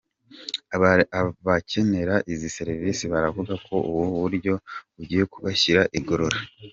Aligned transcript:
Abakenera 1.19 2.15
izi 2.33 2.49
serivisi 2.57 3.03
baravuga 3.13 3.53
ko 3.65 3.75
ubu 3.89 4.03
buryo 4.21 4.53
bugiye 4.95 5.23
kubashyira 5.33 5.81
igorora. 5.99 6.37